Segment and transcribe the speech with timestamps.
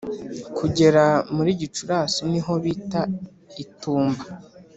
[0.57, 1.05] kugera
[1.35, 3.01] muri Gicurasi ni ho bita
[3.63, 4.23] itumba